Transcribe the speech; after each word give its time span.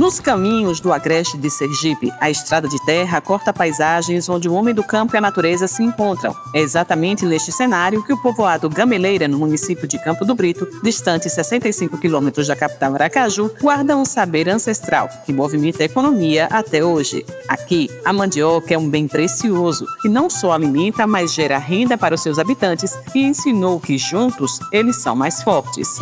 Nos 0.00 0.18
caminhos 0.18 0.80
do 0.80 0.94
agreste 0.94 1.36
de 1.36 1.50
Sergipe, 1.50 2.10
a 2.18 2.30
estrada 2.30 2.66
de 2.66 2.82
terra 2.86 3.20
corta 3.20 3.52
paisagens 3.52 4.30
onde 4.30 4.48
o 4.48 4.54
homem 4.54 4.74
do 4.74 4.82
campo 4.82 5.14
e 5.14 5.18
a 5.18 5.20
natureza 5.20 5.68
se 5.68 5.82
encontram. 5.82 6.34
É 6.54 6.60
exatamente 6.60 7.26
neste 7.26 7.52
cenário 7.52 8.02
que 8.02 8.10
o 8.10 8.16
povoado 8.16 8.70
Gameleira, 8.70 9.28
no 9.28 9.38
município 9.38 9.86
de 9.86 10.02
Campo 10.02 10.24
do 10.24 10.34
Brito, 10.34 10.66
distante 10.82 11.28
65 11.28 11.98
quilômetros 11.98 12.46
da 12.46 12.56
capital 12.56 12.94
Aracaju, 12.94 13.50
guarda 13.60 13.94
um 13.94 14.06
saber 14.06 14.48
ancestral 14.48 15.06
que 15.26 15.34
movimenta 15.34 15.82
a 15.82 15.84
economia 15.84 16.46
até 16.50 16.82
hoje. 16.82 17.26
Aqui, 17.46 17.90
a 18.02 18.10
mandioca 18.10 18.72
é 18.72 18.78
um 18.78 18.88
bem 18.88 19.06
precioso 19.06 19.84
que 20.00 20.08
não 20.08 20.30
só 20.30 20.52
alimenta, 20.52 21.06
mas 21.06 21.34
gera 21.34 21.58
renda 21.58 21.98
para 21.98 22.14
os 22.14 22.22
seus 22.22 22.38
habitantes 22.38 22.98
e 23.14 23.22
ensinou 23.22 23.78
que 23.78 23.98
juntos 23.98 24.60
eles 24.72 24.96
são 24.96 25.14
mais 25.14 25.42
fortes. 25.42 25.98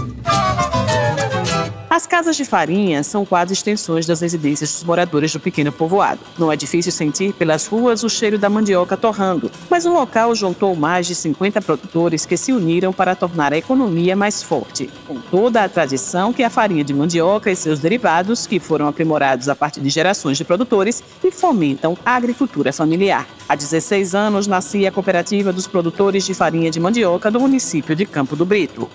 As 1.98 2.07
casas 2.07 2.37
de 2.37 2.45
farinha 2.45 3.02
são 3.02 3.27
quase 3.27 3.52
extensões 3.52 4.06
das 4.06 4.20
residências 4.20 4.70
dos 4.70 4.84
moradores 4.84 5.33
do 5.33 5.41
pequeno 5.41 5.73
povoado. 5.73 6.20
Não 6.39 6.52
é 6.52 6.55
difícil 6.55 6.93
sentir 6.93 7.33
pelas 7.33 7.66
ruas 7.66 8.05
o 8.05 8.09
cheiro 8.09 8.39
da 8.39 8.48
mandioca 8.48 8.97
torrando, 8.97 9.51
mas 9.69 9.84
o 9.84 9.93
local 9.93 10.33
juntou 10.33 10.77
mais 10.77 11.09
de 11.09 11.16
50 11.16 11.61
produtores 11.61 12.25
que 12.25 12.37
se 12.37 12.53
uniram 12.53 12.92
para 12.92 13.16
tornar 13.16 13.53
a 13.53 13.59
economia 13.59 14.15
mais 14.15 14.45
forte, 14.45 14.89
com 15.09 15.20
toda 15.20 15.65
a 15.65 15.69
tradição 15.69 16.33
que 16.33 16.45
a 16.45 16.51
farinha 16.51 16.84
de 16.84 16.95
mandioca 16.95 17.51
e 17.51 17.56
seus 17.56 17.80
derivados, 17.80 18.47
que 18.47 18.61
foram 18.61 18.87
aprimorados 18.87 19.48
a 19.48 19.56
partir 19.56 19.80
de 19.80 19.91
gerações 19.91 20.39
de 20.39 20.45
produtores 20.45 21.03
e 21.25 21.33
fomentam 21.33 21.98
a 22.06 22.15
agricultura 22.15 22.73
familiar. 22.73 23.27
Há 23.48 23.56
16 23.56 24.15
anos 24.15 24.47
nascia 24.47 24.89
a 24.89 24.92
Cooperativa 24.92 25.53
dos 25.53 25.67
Produtores 25.67 26.25
de 26.25 26.33
Farinha 26.33 26.70
de 26.70 26.78
Mandioca 26.78 27.28
do 27.28 27.41
município 27.41 27.97
de 27.97 28.06
Campo 28.06 28.37
do 28.37 28.47
Brito. 28.47 28.89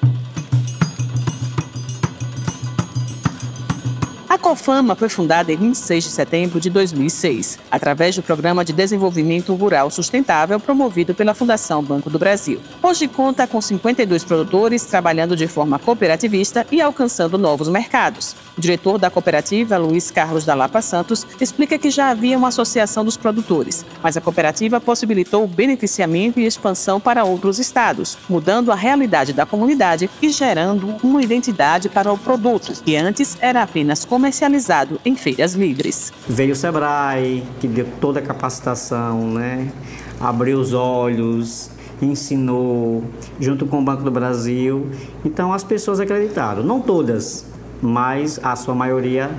A 4.33 4.37
Cofama 4.39 4.95
foi 4.95 5.09
fundada 5.09 5.53
em 5.53 5.57
26 5.57 6.05
de 6.05 6.09
setembro 6.09 6.59
de 6.59 6.67
2006, 6.67 7.59
através 7.69 8.15
do 8.15 8.23
Programa 8.23 8.65
de 8.65 8.73
Desenvolvimento 8.73 9.53
Rural 9.53 9.91
Sustentável 9.91 10.59
promovido 10.59 11.13
pela 11.13 11.35
Fundação 11.35 11.83
Banco 11.83 12.09
do 12.09 12.17
Brasil. 12.17 12.59
Hoje 12.81 13.07
conta 13.07 13.45
com 13.45 13.61
52 13.61 14.23
produtores 14.23 14.85
trabalhando 14.85 15.35
de 15.35 15.47
forma 15.47 15.77
cooperativista 15.77 16.65
e 16.71 16.81
alcançando 16.81 17.37
novos 17.37 17.69
mercados. 17.69 18.35
O 18.57 18.61
diretor 18.61 18.97
da 18.97 19.11
cooperativa, 19.11 19.77
Luiz 19.77 20.09
Carlos 20.09 20.45
da 20.45 20.55
Lapa 20.55 20.81
Santos, 20.81 21.27
explica 21.39 21.77
que 21.77 21.91
já 21.91 22.09
havia 22.09 22.35
uma 22.35 22.47
associação 22.47 23.05
dos 23.05 23.17
produtores, 23.17 23.85
mas 24.01 24.17
a 24.17 24.21
cooperativa 24.21 24.81
possibilitou 24.81 25.43
o 25.43 25.47
beneficiamento 25.47 26.39
e 26.39 26.45
expansão 26.47 26.99
para 26.99 27.23
outros 27.23 27.59
estados, 27.59 28.17
mudando 28.27 28.71
a 28.71 28.75
realidade 28.75 29.31
da 29.31 29.45
comunidade 29.45 30.09
e 30.19 30.29
gerando 30.29 30.95
uma 31.03 31.21
identidade 31.21 31.87
para 31.87 32.11
o 32.11 32.17
produto, 32.17 32.73
que 32.83 32.95
antes 32.95 33.37
era 33.39 33.61
apenas 33.61 34.03
comercial 34.03 34.22
comercializado 34.23 35.01
em 35.03 35.17
feiras 35.17 35.53
livres. 35.53 36.13
Veio 36.29 36.53
o 36.53 36.55
Sebrae, 36.55 37.43
que 37.59 37.67
deu 37.67 37.85
toda 37.99 38.21
a 38.21 38.23
capacitação, 38.23 39.27
né? 39.33 39.69
abriu 40.17 40.59
os 40.59 40.73
olhos, 40.73 41.69
ensinou, 42.01 43.03
junto 43.37 43.65
com 43.65 43.79
o 43.79 43.83
Banco 43.83 44.01
do 44.01 44.11
Brasil. 44.11 44.87
Então 45.25 45.51
as 45.51 45.61
pessoas 45.61 45.99
acreditaram, 45.99 46.63
não 46.63 46.79
todas, 46.79 47.45
mas 47.81 48.39
a 48.41 48.55
sua 48.55 48.73
maioria 48.73 49.29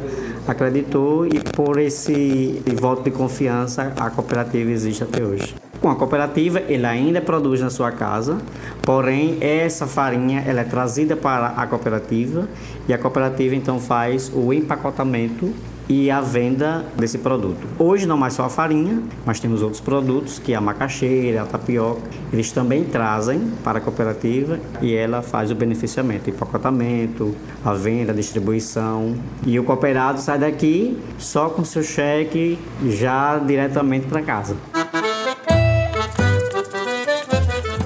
acreditou 0.47 1.27
e 1.27 1.41
por 1.41 1.79
esse 1.79 2.63
voto 2.79 3.05
de 3.05 3.11
confiança 3.11 3.91
a 3.99 4.11
cooperativa 4.11 4.71
existe 4.71 5.03
até 5.03 5.25
hoje. 5.25 5.64
Com 5.85 5.91
a 5.91 5.97
cooperativa, 5.97 6.63
ele 6.67 6.87
ainda 6.87 7.21
produz 7.21 7.61
na 7.61 7.69
sua 7.69 7.93
casa, 7.93 8.39
porém 8.81 9.37
essa 9.43 9.87
farinha 9.87 10.43
ela 10.47 10.63
é 10.63 10.65
trazida 10.65 11.15
para 11.15 11.49
a 11.49 11.67
cooperativa 11.67 12.49
e 12.89 12.95
a 12.95 12.97
cooperativa 12.97 13.55
então 13.55 13.79
faz 13.79 14.33
o 14.35 14.51
empacotamento 14.51 15.53
e 15.87 16.11
a 16.11 16.23
venda 16.23 16.87
desse 16.97 17.19
produto. 17.19 17.69
Hoje 17.79 18.07
não 18.07 18.17
mais 18.17 18.33
só 18.33 18.45
a 18.45 18.49
farinha, 18.49 19.03
mas 19.27 19.41
temos 19.41 19.61
outros 19.61 19.83
produtos 19.83 20.39
que 20.39 20.55
é 20.55 20.57
a 20.57 20.61
macaxeira, 20.63 21.43
a 21.43 21.45
tapioca, 21.45 22.01
eles 22.33 22.51
também 22.51 22.85
trazem 22.85 23.53
para 23.63 23.77
a 23.77 23.81
cooperativa 23.83 24.59
e 24.81 24.95
ela 24.95 25.21
faz 25.21 25.51
o 25.51 25.55
beneficiamento, 25.55 26.31
empacotamento, 26.31 27.35
a 27.63 27.75
venda, 27.75 28.13
a 28.13 28.15
distribuição 28.15 29.17
e 29.45 29.61
o 29.61 29.65
cooperado 29.65 30.19
sai 30.19 30.39
daqui 30.39 30.99
só 31.19 31.51
com 31.51 31.63
seu 31.63 31.83
cheque 31.83 32.59
já 32.87 33.37
diretamente 33.37 34.07
para 34.07 34.23
casa. 34.23 34.57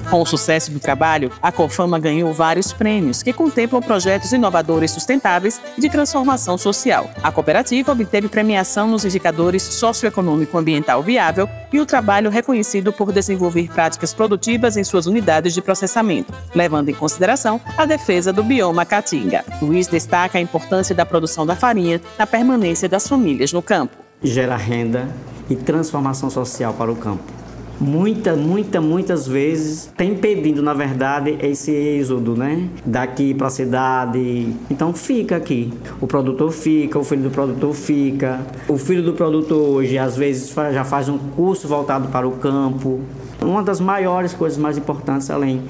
Com 0.09 0.23
o 0.23 0.25
sucesso 0.25 0.71
do 0.71 0.79
trabalho, 0.79 1.31
a 1.39 1.51
Cofama 1.51 1.99
ganhou 1.99 2.33
vários 2.33 2.73
prêmios 2.73 3.21
que 3.21 3.31
contemplam 3.31 3.79
projetos 3.79 4.31
inovadores 4.31 4.89
sustentáveis 4.89 5.61
e 5.77 5.81
de 5.81 5.87
transformação 5.87 6.57
social. 6.57 7.11
A 7.21 7.31
cooperativa 7.31 7.91
obteve 7.91 8.27
premiação 8.27 8.87
nos 8.87 9.05
indicadores 9.05 9.61
socioeconômico 9.61 10.57
ambiental 10.57 11.03
viável 11.03 11.47
e 11.71 11.79
o 11.79 11.85
trabalho 11.85 12.31
reconhecido 12.31 12.91
por 12.91 13.11
desenvolver 13.11 13.69
práticas 13.71 14.11
produtivas 14.11 14.77
em 14.77 14.83
suas 14.83 15.05
unidades 15.05 15.53
de 15.53 15.61
processamento, 15.61 16.33
levando 16.55 16.89
em 16.89 16.95
consideração 16.95 17.61
a 17.77 17.85
defesa 17.85 18.33
do 18.33 18.43
bioma 18.43 18.85
caatinga. 18.85 19.45
Luiz 19.61 19.85
destaca 19.85 20.39
a 20.39 20.41
importância 20.41 20.95
da 20.95 21.05
produção 21.05 21.45
da 21.45 21.55
farinha 21.55 22.01
na 22.17 22.25
permanência 22.25 22.89
das 22.89 23.07
famílias 23.07 23.53
no 23.53 23.61
campo. 23.61 23.95
Gera 24.23 24.55
renda 24.55 25.07
e 25.47 25.55
transformação 25.55 26.31
social 26.31 26.73
para 26.73 26.91
o 26.91 26.95
campo 26.95 27.38
muita, 27.79 28.35
muita, 28.35 28.81
muitas 28.81 29.27
vezes 29.27 29.91
tem 29.95 30.11
impedindo, 30.11 30.61
na 30.61 30.73
verdade, 30.73 31.37
esse 31.41 31.71
êxodo, 31.71 32.35
né? 32.35 32.67
Daqui 32.85 33.33
para 33.33 33.47
a 33.47 33.49
cidade. 33.49 34.53
Então 34.69 34.93
fica 34.93 35.35
aqui. 35.35 35.73
O 36.01 36.07
produtor 36.07 36.51
fica, 36.51 36.99
o 36.99 37.03
filho 37.03 37.23
do 37.23 37.29
produtor 37.29 37.73
fica. 37.73 38.41
O 38.67 38.77
filho 38.77 39.03
do 39.03 39.13
produtor 39.13 39.57
hoje, 39.57 39.97
às 39.97 40.17
vezes, 40.17 40.53
já 40.53 40.83
faz 40.83 41.07
um 41.07 41.17
curso 41.17 41.67
voltado 41.67 42.09
para 42.09 42.27
o 42.27 42.31
campo. 42.31 42.99
Uma 43.41 43.63
das 43.63 43.79
maiores 43.79 44.33
coisas 44.33 44.57
mais 44.57 44.77
importantes, 44.77 45.29
além 45.29 45.61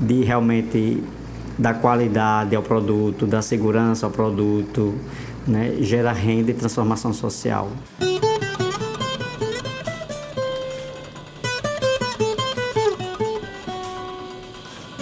de 0.00 0.22
realmente 0.22 1.02
da 1.58 1.72
qualidade 1.74 2.54
ao 2.54 2.62
produto, 2.62 3.26
da 3.26 3.40
segurança 3.40 4.06
ao 4.06 4.12
produto, 4.12 4.94
né? 5.46 5.76
gera 5.80 6.12
renda 6.12 6.50
e 6.50 6.54
transformação 6.54 7.12
social. 7.12 7.70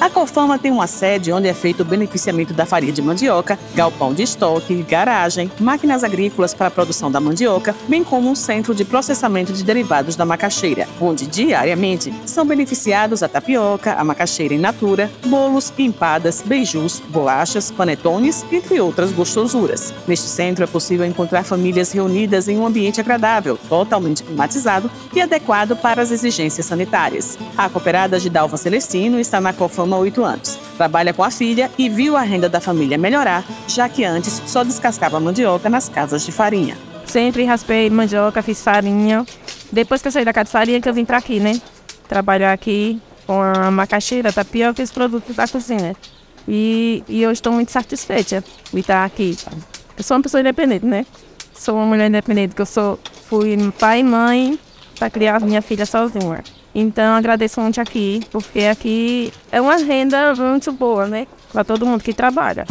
A 0.04 0.10
Cofama 0.10 0.58
tem 0.58 0.70
uma 0.70 0.86
sede 0.86 1.32
onde 1.32 1.48
é 1.48 1.54
feito 1.54 1.80
o 1.80 1.84
beneficiamento 1.84 2.52
da 2.52 2.66
farinha 2.66 2.92
de 2.92 3.00
mandioca, 3.00 3.58
galpão 3.74 4.12
de 4.12 4.22
estoque, 4.22 4.82
garagem, 4.82 5.50
máquinas 5.58 6.04
agrícolas 6.04 6.52
para 6.52 6.66
a 6.66 6.70
produção 6.70 7.10
da 7.10 7.18
mandioca, 7.18 7.74
bem 7.88 8.04
como 8.04 8.28
um 8.28 8.34
centro 8.34 8.74
de 8.74 8.84
processamento 8.84 9.50
de 9.50 9.64
derivados 9.64 10.14
da 10.14 10.26
macaxeira, 10.26 10.86
onde 11.00 11.26
diariamente 11.26 12.12
são 12.26 12.44
beneficiados 12.44 13.22
a 13.22 13.28
tapioca, 13.28 13.94
a 13.94 14.04
macaxeira 14.04 14.52
in 14.52 14.58
natura, 14.58 15.10
bolos, 15.24 15.72
empadas, 15.78 16.42
beijus, 16.44 17.00
bolachas, 17.08 17.70
panetones, 17.70 18.44
entre 18.52 18.78
outras 18.82 19.10
gostosuras. 19.10 19.94
Neste 20.06 20.26
centro 20.26 20.64
é 20.64 20.66
possível 20.66 21.06
encontrar 21.06 21.44
famílias 21.44 21.92
reunidas 21.92 22.46
em 22.46 22.58
um 22.58 22.66
ambiente 22.66 23.00
agradável, 23.00 23.58
totalmente 23.70 24.22
climatizado 24.22 24.90
e 25.14 25.22
adequado 25.22 25.74
para 25.74 26.02
as 26.02 26.10
exigências 26.10 26.66
sanitárias. 26.66 27.38
A 27.56 27.70
cooperada 27.70 28.20
de 28.20 28.28
Dalva 28.28 28.58
Celestino 28.58 29.18
está 29.18 29.40
na 29.40 29.54
Cofama 29.54 29.93
há 29.94 29.98
oito 29.98 30.24
anos. 30.24 30.58
Trabalha 30.76 31.14
com 31.14 31.22
a 31.22 31.30
filha 31.30 31.70
e 31.78 31.88
viu 31.88 32.16
a 32.16 32.22
renda 32.22 32.48
da 32.48 32.60
família 32.60 32.98
melhorar, 32.98 33.44
já 33.68 33.88
que 33.88 34.04
antes 34.04 34.42
só 34.46 34.64
descascava 34.64 35.20
mandioca 35.20 35.70
nas 35.70 35.88
casas 35.88 36.24
de 36.24 36.32
farinha. 36.32 36.76
Sempre 37.06 37.44
raspei 37.44 37.88
mandioca, 37.88 38.42
fiz 38.42 38.62
farinha. 38.62 39.24
Depois 39.70 40.02
que 40.02 40.08
eu 40.08 40.12
saí 40.12 40.24
da 40.24 40.32
casa 40.32 40.46
de 40.46 40.50
farinha, 40.50 40.80
que 40.80 40.88
eu 40.88 40.94
vim 40.94 41.04
para 41.04 41.18
aqui, 41.18 41.38
né? 41.38 41.60
Trabalhar 42.08 42.52
aqui 42.52 43.00
com 43.26 43.40
a 43.40 43.70
macaxeira, 43.70 44.32
tapioca 44.32 44.80
e 44.80 44.84
os 44.84 44.90
produtos 44.90 45.34
da 45.36 45.46
cozinha. 45.46 45.94
E, 46.46 47.02
e 47.08 47.22
eu 47.22 47.30
estou 47.30 47.52
muito 47.52 47.72
satisfeita 47.72 48.44
de 48.72 48.80
estar 48.80 49.04
aqui. 49.04 49.36
Eu 49.96 50.04
sou 50.04 50.16
uma 50.16 50.22
pessoa 50.22 50.40
independente, 50.40 50.84
né? 50.84 51.06
Sou 51.54 51.76
uma 51.76 51.86
mulher 51.86 52.08
independente, 52.08 52.54
que 52.54 52.60
eu 52.60 52.66
sou, 52.66 52.98
fui 53.28 53.56
pai 53.78 54.00
e 54.00 54.04
mãe 54.04 54.58
para 54.98 55.08
criar 55.08 55.40
minha 55.40 55.62
filha 55.62 55.86
sozinha. 55.86 56.42
Então 56.74 57.14
agradeço 57.14 57.60
muito 57.60 57.80
aqui, 57.80 58.20
porque 58.32 58.60
aqui 58.60 59.32
é 59.52 59.60
uma 59.60 59.76
renda 59.76 60.34
muito 60.34 60.72
boa, 60.72 61.06
né? 61.06 61.26
Para 61.52 61.62
todo 61.62 61.86
mundo 61.86 62.02
que 62.02 62.12
trabalha. 62.12 62.66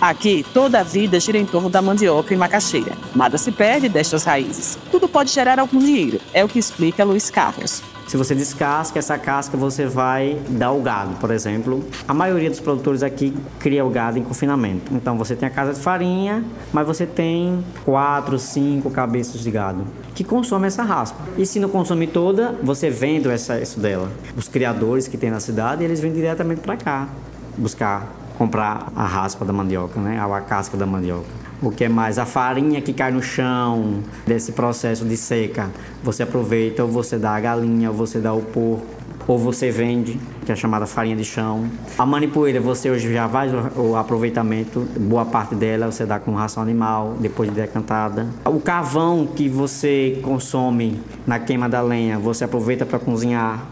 Aqui, 0.00 0.46
toda 0.54 0.80
a 0.80 0.82
vida 0.82 1.20
gira 1.20 1.36
em 1.36 1.44
torno 1.44 1.68
da 1.68 1.82
mandioca 1.82 2.32
e 2.32 2.36
macaxeira. 2.36 2.92
Nada 3.14 3.36
se 3.36 3.52
perde 3.52 3.88
destas 3.88 4.24
raízes. 4.24 4.78
Tudo 4.90 5.06
pode 5.06 5.30
gerar 5.30 5.58
algum 5.58 5.78
dinheiro, 5.78 6.20
é 6.32 6.42
o 6.42 6.48
que 6.48 6.58
explica 6.58 7.04
Luiz 7.04 7.28
Carlos. 7.28 7.82
Se 8.10 8.16
você 8.16 8.34
descasca 8.34 8.98
essa 8.98 9.16
casca, 9.16 9.56
você 9.56 9.86
vai 9.86 10.36
dar 10.48 10.72
o 10.72 10.82
gado, 10.82 11.14
por 11.20 11.30
exemplo. 11.30 11.84
A 12.08 12.12
maioria 12.12 12.50
dos 12.50 12.58
produtores 12.58 13.04
aqui 13.04 13.32
cria 13.60 13.84
o 13.84 13.88
gado 13.88 14.18
em 14.18 14.24
confinamento. 14.24 14.92
Então 14.92 15.16
você 15.16 15.36
tem 15.36 15.46
a 15.46 15.50
casa 15.50 15.74
de 15.74 15.78
farinha, 15.78 16.44
mas 16.72 16.84
você 16.84 17.06
tem 17.06 17.64
quatro, 17.84 18.36
cinco 18.36 18.90
cabeças 18.90 19.40
de 19.40 19.48
gado 19.52 19.84
que 20.12 20.24
consome 20.24 20.66
essa 20.66 20.82
raspa. 20.82 21.20
E 21.38 21.46
se 21.46 21.60
não 21.60 21.68
consome 21.68 22.08
toda, 22.08 22.58
você 22.64 22.90
vende 22.90 23.28
essa, 23.28 23.60
isso 23.60 23.78
dela. 23.78 24.10
Os 24.36 24.48
criadores 24.48 25.06
que 25.06 25.16
tem 25.16 25.30
na 25.30 25.38
cidade, 25.38 25.84
eles 25.84 26.00
vêm 26.00 26.12
diretamente 26.12 26.62
para 26.62 26.76
cá 26.76 27.08
buscar 27.56 28.12
comprar 28.36 28.90
a 28.96 29.06
raspa 29.06 29.44
da 29.44 29.52
mandioca, 29.52 30.00
né? 30.00 30.18
A 30.20 30.40
casca 30.40 30.76
da 30.76 30.84
mandioca. 30.84 31.28
O 31.62 31.70
que 31.70 31.84
é 31.84 31.88
mais? 31.90 32.18
A 32.18 32.24
farinha 32.24 32.80
que 32.80 32.92
cai 32.92 33.12
no 33.12 33.22
chão 33.22 34.00
desse 34.26 34.52
processo 34.52 35.04
de 35.04 35.16
seca. 35.16 35.68
Você 36.02 36.22
aproveita 36.22 36.82
ou 36.82 36.88
você 36.88 37.18
dá 37.18 37.32
a 37.32 37.40
galinha, 37.40 37.90
ou 37.90 37.96
você 37.96 38.18
dá 38.18 38.32
o 38.32 38.40
porco, 38.40 38.86
ou 39.28 39.38
você 39.38 39.70
vende, 39.70 40.18
que 40.46 40.50
é 40.50 40.56
chamada 40.56 40.86
farinha 40.86 41.14
de 41.14 41.24
chão. 41.24 41.70
A 41.98 42.06
manipoeira, 42.06 42.60
você 42.60 42.90
hoje 42.90 43.12
já 43.12 43.28
faz 43.28 43.52
o 43.76 43.94
aproveitamento, 43.94 44.88
boa 44.98 45.26
parte 45.26 45.54
dela 45.54 45.92
você 45.92 46.06
dá 46.06 46.18
com 46.18 46.32
ração 46.32 46.62
animal, 46.62 47.16
depois 47.20 47.50
de 47.50 47.54
decantada. 47.54 48.26
O 48.46 48.58
carvão 48.58 49.26
que 49.26 49.46
você 49.46 50.18
consome 50.22 50.98
na 51.26 51.38
queima 51.38 51.68
da 51.68 51.82
lenha, 51.82 52.18
você 52.18 52.44
aproveita 52.44 52.86
para 52.86 52.98
cozinhar. 52.98 53.66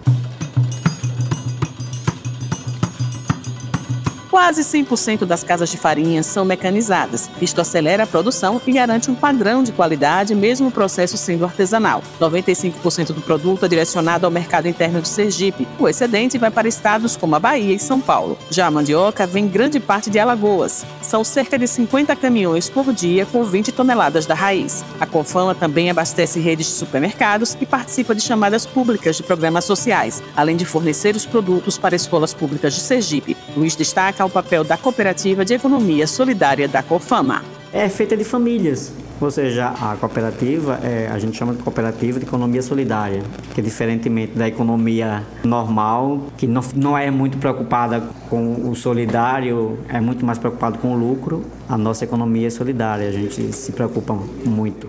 Quase 4.31 4.61
100% 4.63 5.25
das 5.25 5.43
casas 5.43 5.71
de 5.71 5.79
farinha 5.79 6.23
são 6.23 6.45
mecanizadas. 6.45 7.31
Isto 7.41 7.63
acelera 7.63 8.03
a 8.03 8.07
produção 8.07 8.61
e 8.67 8.73
garante 8.73 9.11
um 9.11 9.15
padrão 9.15 9.63
de 9.63 9.73
qualidade, 9.73 10.35
mesmo 10.35 10.69
o 10.69 10.71
processo 10.71 11.17
sendo 11.17 11.47
artesanal. 11.47 12.03
95% 12.21 13.15
do 13.15 13.23
produto 13.23 13.65
é 13.65 13.69
direcionado 13.69 14.27
ao 14.27 14.31
mercado 14.31 14.69
interno 14.69 15.01
de 15.01 15.09
Sergipe. 15.09 15.67
O 15.79 15.89
excedente 15.89 16.37
vai 16.37 16.51
para 16.51 16.69
estados 16.69 17.17
como 17.17 17.37
a 17.37 17.41
Bahia 17.41 17.75
e 17.75 17.79
São 17.79 18.01
Paulo. 18.01 18.37
Já 18.51 18.67
a 18.67 18.71
mandioca 18.71 19.27
vem 19.27 19.49
grande 19.49 19.81
parte 19.81 20.11
de 20.11 20.19
Alagoas. 20.19 20.85
São 21.01 21.25
cerca 21.25 21.59
de 21.59 21.67
50 21.67 22.15
caminhões 22.15 22.69
por 22.69 22.93
dia 22.93 23.25
com 23.25 23.43
20 23.43 23.73
toneladas 23.73 24.27
da 24.27 24.35
raiz. 24.35 24.85
A 25.01 25.07
Confama 25.07 25.55
também 25.55 25.89
abastece 25.89 26.39
redes 26.39 26.67
de 26.67 26.73
supermercados 26.73 27.57
e 27.59 27.65
participa 27.65 28.15
de 28.15 28.21
chamadas 28.21 28.67
públicas 28.67 29.17
de 29.17 29.23
programas 29.23 29.65
sociais, 29.65 30.23
além 30.37 30.57
de 30.57 30.67
fornecer 30.67 31.17
os 31.17 31.25
produtos 31.25 31.79
para 31.79 31.97
escolas 31.97 32.35
públicas 32.35 32.75
de 32.75 32.81
Sergipe. 32.81 33.35
Luiz 33.57 33.75
destaca 33.75 34.18
o 34.25 34.31
papel 34.31 34.65
da 34.65 34.77
Cooperativa 34.77 35.45
de 35.45 35.55
Economia 35.55 36.07
Solidária 36.07 36.69
da 36.69 36.83
COFAMA. 36.83 37.43
É 37.73 37.89
feita 37.89 38.17
de 38.17 38.25
famílias, 38.25 38.93
ou 39.21 39.31
seja, 39.31 39.69
a 39.69 39.97
cooperativa, 39.97 40.79
é, 40.83 41.09
a 41.09 41.19
gente 41.19 41.37
chama 41.37 41.53
de 41.53 41.63
cooperativa 41.63 42.21
de 42.21 42.25
economia 42.25 42.63
solidária, 42.63 43.21
que 43.53 43.61
diferentemente 43.61 44.33
da 44.33 44.47
economia 44.47 45.25
normal, 45.43 46.23
que 46.37 46.47
não, 46.47 46.63
não 46.77 46.97
é 46.97 47.11
muito 47.11 47.37
preocupada 47.37 48.01
com 48.31 48.71
o 48.71 48.77
solidário, 48.77 49.79
é 49.89 50.01
muito 50.01 50.25
mais 50.25 50.39
preocupado 50.39 50.79
com 50.79 50.95
o 50.95 50.97
lucro, 50.97 51.45
a 51.69 51.77
nossa 51.77 52.05
economia 52.05 52.47
é 52.47 52.51
solidária, 52.51 53.09
a 53.09 53.13
gente 53.13 53.53
se 53.53 53.73
preocupa 53.73 54.17
muito. 54.45 54.89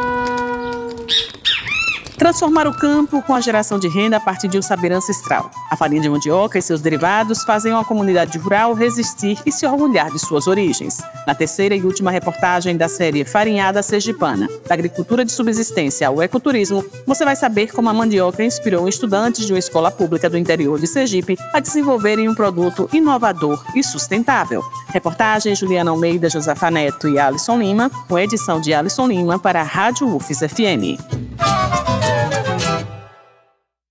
Transformar 2.21 2.67
o 2.67 2.71
campo 2.71 3.19
com 3.23 3.33
a 3.33 3.41
geração 3.41 3.79
de 3.79 3.87
renda 3.87 4.17
a 4.17 4.19
partir 4.19 4.47
de 4.47 4.55
um 4.55 4.61
saber 4.61 4.91
ancestral. 4.91 5.49
A 5.71 5.75
farinha 5.75 6.03
de 6.03 6.07
mandioca 6.07 6.59
e 6.59 6.61
seus 6.61 6.79
derivados 6.79 7.41
fazem 7.43 7.73
uma 7.73 7.83
comunidade 7.83 8.37
rural 8.37 8.75
resistir 8.75 9.39
e 9.43 9.51
se 9.51 9.65
orgulhar 9.65 10.11
de 10.11 10.19
suas 10.19 10.45
origens. 10.45 11.01
Na 11.25 11.33
terceira 11.33 11.73
e 11.73 11.81
última 11.81 12.11
reportagem 12.11 12.77
da 12.77 12.87
série 12.87 13.25
Farinhada 13.25 13.81
Sergipana, 13.81 14.47
da 14.67 14.75
agricultura 14.75 15.25
de 15.25 15.31
subsistência 15.31 16.07
ao 16.07 16.21
ecoturismo, 16.21 16.85
você 17.07 17.25
vai 17.25 17.35
saber 17.35 17.73
como 17.73 17.89
a 17.89 17.93
mandioca 17.93 18.43
inspirou 18.43 18.87
estudantes 18.87 19.47
de 19.47 19.51
uma 19.51 19.57
escola 19.57 19.89
pública 19.89 20.29
do 20.29 20.37
interior 20.37 20.79
de 20.79 20.85
Sergipe 20.85 21.39
a 21.51 21.59
desenvolverem 21.59 22.29
um 22.29 22.35
produto 22.35 22.87
inovador 22.93 23.63
e 23.75 23.83
sustentável. 23.83 24.61
Reportagem 24.89 25.55
Juliana 25.55 25.89
Almeida, 25.89 26.29
Josafa 26.29 26.69
Neto 26.69 27.09
e 27.09 27.17
Alisson 27.17 27.57
Lima, 27.57 27.89
com 28.07 28.19
edição 28.19 28.61
de 28.61 28.75
Alisson 28.75 29.07
Lima 29.07 29.39
para 29.39 29.61
a 29.61 29.63
Rádio 29.63 30.07
UFES 30.15 30.41
FM. 30.41 31.50